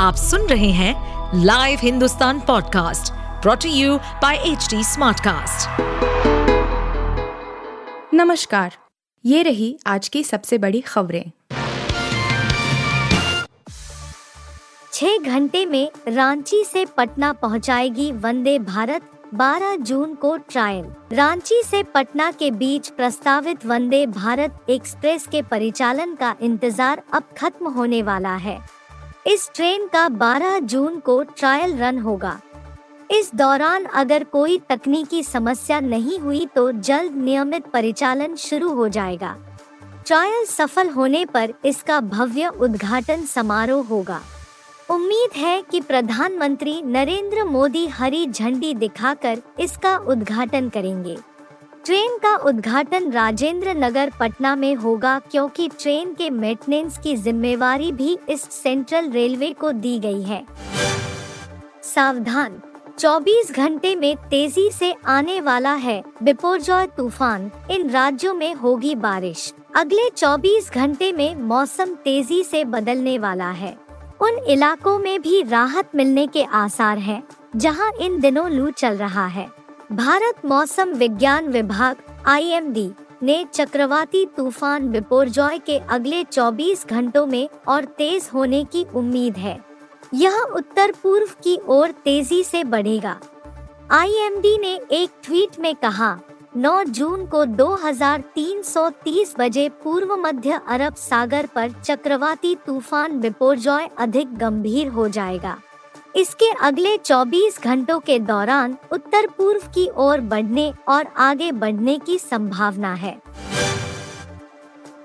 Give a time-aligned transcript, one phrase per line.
[0.00, 5.80] आप सुन रहे हैं live Hindustan podcast brought to you by H Smartcast.
[8.14, 8.76] नमस्कार।
[9.24, 11.30] ये रही आज की सबसे बड़ी खबरें।
[14.92, 21.82] छह घंटे में रांची से पटना पहुंचाएगी वंदे भारत 12 जून को ट्रायल रांची से
[21.94, 28.36] पटना के बीच प्रस्तावित वंदे भारत एक्सप्रेस के परिचालन का इंतज़ार अब खत्म होने वाला
[28.38, 28.79] है।
[29.26, 32.40] इस ट्रेन का 12 जून को ट्रायल रन होगा।
[33.10, 39.36] इस दौरान अगर कोई तकनीकी समस्या नहीं हुई तो जल्द नियमित परिचालन शुरू हो जाएगा।
[40.06, 44.20] ट्रायल सफल होने पर इसका भव्य उद्घाटन समारोह होगा।
[44.90, 51.16] उम्मीद है कि प्रधानमंत्री नरेंद्र मोदी हरी झंडी दिखाकर इसका उद्घाटन करेंगे।
[51.84, 58.18] ट्रेन का उद्घाटन राजेंद्र नगर पटना में होगा क्योंकि ट्रेन के मेंटेनेंस की जिम्मेवारी भी
[58.28, 60.44] इस सेंट्रल रेलवे को दी गई है।
[61.82, 62.60] सावधान
[62.98, 69.54] 24 घंटे में तेज़ी से आने वाला है बिपोरजॉय तूफ़ान। इन राज्यों में होगी बारिश।
[69.76, 73.76] अगले 24 घंटे में मौसम तेज़ी से बदलने वाला है।
[74.20, 77.22] उन इलाकों में भी राहत मिलने के आसार हैं,
[77.56, 79.59] जहाँ इन दिनों लू चल रहा है।
[79.92, 81.96] भारत मौसम विज्ञान विभाग
[82.26, 82.90] आईएमडी
[83.22, 89.58] ने चक्रवाती तूफ़ान बिपोरजॉय के अगले 24 घंटों में और तेज होने की उम्मीद है।
[90.14, 93.16] यह उत्तर पूर्व की ओर तेज़ी से बढ़ेगा।
[93.90, 96.18] आईएमडी ने एक ट्वीट में कहा
[96.56, 104.88] 9 जून को 2330 बजे पूर्व मध्य अरब सागर पर चक्रवाती तूफ़ान बिपोरजॉय अधिक गंभीर
[104.88, 105.56] हो जाएगा।
[106.16, 112.18] इसके अगले 24 घंटों के दौरान उत्तर पूर्व की ओर बढ़ने और आगे बढ़ने की
[112.18, 113.20] संभावना है।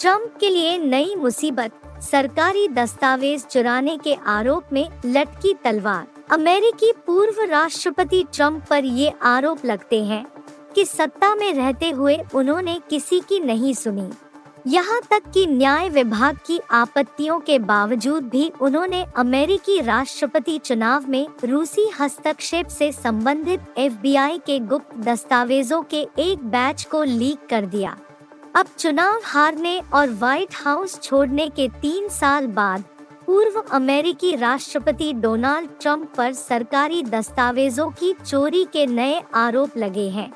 [0.00, 7.44] ट्रंप के लिए नई मुसीबत, सरकारी दस्तावेज़ चुराने के आरोप में लटकी तलवार। अमेरिकी पूर्व
[7.44, 10.26] राष्ट्रपति ट्रंप पर ये आरोप लगते हैं
[10.74, 14.10] कि सत्ता में रहते हुए उन्होंने किसी की नहीं सुनी।
[14.66, 21.26] यहाँ तक कि न्याय विभाग की आपत्तियों के बावजूद भी उन्होंने अमेरिकी राष्ट्रपति चुनाव में
[21.44, 27.96] रूसी हस्तक्षेप से संबंधित एफबीआई के गुप्त दस्तावेजों के एक बैच को लीक कर दिया।
[28.54, 32.84] अब चुनाव हारने और व्हाइट हाउस छोड़ने के तीन साल बाद
[33.26, 40.30] पूर्व अमेरिकी राष्ट्रपति डोनाल्ड ट्रंप पर सरकारी दस्तावेजों की चोरी के नए आरोप लगे हैं।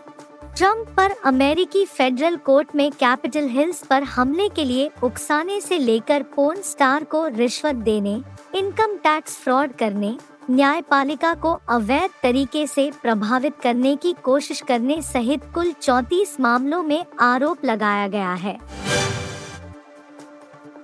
[0.58, 6.22] ट्रंप पर अमेरिकी फेडरल कोर्ट में कैपिटल हिल्स पर हमले के लिए उकसाने से लेकर
[6.22, 8.14] पोर्न स्टार को रिश्वत देने,
[8.54, 10.16] इनकम टैक्स फ्रॉड करने,
[10.50, 17.04] न्यायपालिका को अवैध तरीके से प्रभावित करने की कोशिश करने सहित कुल 34 मामलों में
[17.20, 18.58] आरोप लगाया गया है।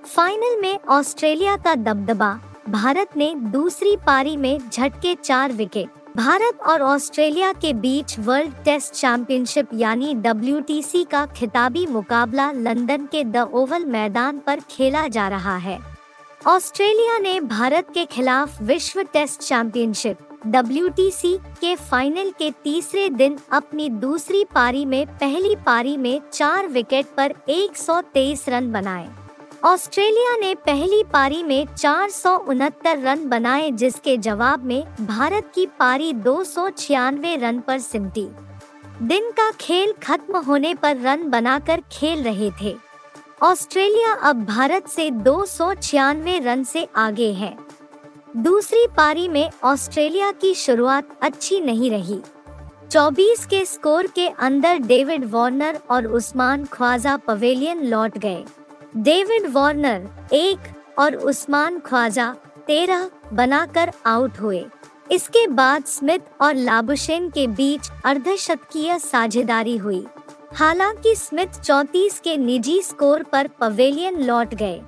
[0.05, 2.33] फाइनल में ऑस्ट्रेलिया का दबदबा,
[2.69, 8.93] भारत ने दूसरी पारी में झटके चार विकेट। भारत और ऑस्ट्रेलिया के बीच वर्ल्ड टेस्ट
[8.93, 15.55] चैंपियनशिप यानी डब्ल्यूटीसी का खिताबी मुकाबला लंदन के द ओवल मैदान पर खेला जा रहा
[15.57, 15.77] है।
[16.47, 20.17] ऑस्ट्रेलिया ने भारत के खिलाफ विश्व टेस्ट चैंपियनशिप
[20.47, 27.13] डब्ल्यूटीसी के फाइनल के तीसरे दिन अपनी दूसरी पारी में पहली पारी में चार विकेट
[27.17, 29.07] पर एक सौ तेईस रन बनाए।
[29.65, 35.65] ऑस्ट्रेलिया ने पहली पारी में चार सौ उनहत्तर रन बनाए, जिसके जवाब में भारत की
[35.65, 38.27] पारी दो सौ छियानवे रन पर सिमटी।
[39.01, 42.75] दिन का खेल खत्म होने पर रन बनाकर खेल रहे थे।
[43.41, 47.57] ऑस्ट्रेलिया अब भारत से दो सौ छियानवे रन से आगे है।
[48.37, 52.19] दूसरी पारी में ऑस्ट्रेलिया की शुरुआत अच्छी नहीं रही।
[52.91, 58.45] 24 के स्कोर के अंदर डेविड वार्नर और उस्मान ख्वाजा पवेलियन लौट गए।
[58.97, 62.33] डेविड वार्नर, एक और उस्मान ख्वाजा
[62.67, 64.63] तेरह बनाकर आउट हुए।
[65.11, 70.05] इसके बाद स्मिथ और लाबुशेन के बीच अर्धशतकीय साझेदारी हुई।
[70.53, 74.81] हालाँकि स्मिथ 34 के निजी स्कोर पर पवेलियन लौट गए।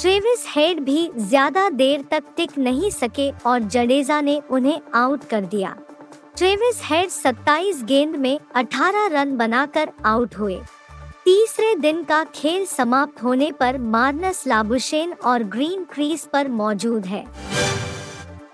[0.00, 5.44] ट्रेविस हेड भी ज़्यादा देर तक टिक नहीं सके और जडेजा ने उन्हें आउट कर
[5.46, 5.76] दिया।
[6.36, 10.60] ट्रेविस हेड 27 गेंद में 18 रन बनाकर आउट हुए।
[11.28, 17.24] तीसरे दिन का खेल समाप्त होने पर मार्नस लाबुशेन और ग्रीन क्रीज पर मौजूद है।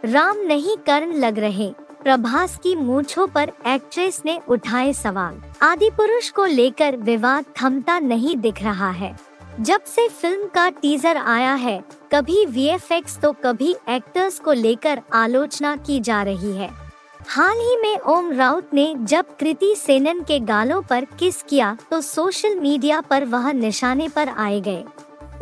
[0.05, 1.71] राम नहीं कर्ण लग रहे।
[2.03, 8.37] प्रभास की मूछों पर एक्ट्रेस ने उठाए सवाल। आदि पुरुष को लेकर विवाद थमता नहीं
[8.37, 9.17] दिख रहा है।
[9.61, 11.83] जब से फ़िल्म का टीजर आया है,
[12.13, 16.84] कभी वीएफएक्स तो कभी एक्टर्स को लेकर आलोचना की जा रही है।
[17.29, 22.01] हाल ही में ओम राउत ने जब कृति सेनन के गालों पर किस किया तो
[22.01, 24.85] सोशल मीडिया पर वह निशाने पर आए गए।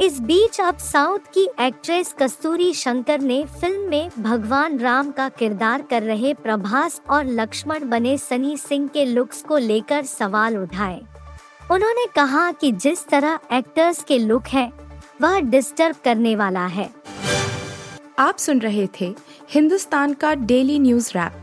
[0.00, 5.82] इस बीच अब साउथ की एक्ट्रेस कस्तूरी शंकर ने फ़िल्म में भगवान राम का किरदार
[5.82, 11.00] कर रहे प्रभास और लक्ष्मण बने सनी सिंह के लुक्स को लेकर सवाल उठाए।
[11.70, 14.70] उन्होंने कहा कि जिस तरह एक्टर्स के लुक है,
[15.22, 16.90] वह डिस्टर्ब करने वाला है।
[18.18, 19.14] आप सुन रहे थे
[19.50, 21.42] हिंदुस्तान का डेली न्यूज़ रैप।